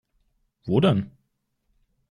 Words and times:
Wo 0.65 0.79
denn? 0.81 1.11